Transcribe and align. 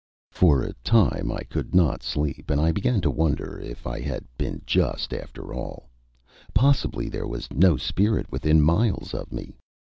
For 0.31 0.63
a 0.63 0.73
time 0.83 1.31
I 1.31 1.41
could 1.43 1.75
not 1.75 2.01
sleep, 2.01 2.49
and 2.49 2.59
I 2.59 2.71
began 2.71 3.01
to 3.01 3.11
wonder 3.11 3.59
if 3.59 3.85
I 3.85 3.99
had 4.01 4.25
been 4.35 4.63
just, 4.65 5.13
after 5.13 5.53
all. 5.53 5.91
Possibly 6.55 7.07
there 7.07 7.27
was 7.27 7.47
no 7.51 7.77
spirit 7.77 8.31
within 8.31 8.61
miles 8.63 9.13
of 9.13 9.31
me. 9.31 9.57